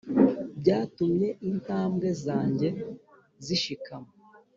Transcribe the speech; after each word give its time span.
Byatumye 0.59 1.29
intambwe 1.49 2.07
zanjye 2.23 2.67
zishikama, 3.45 4.11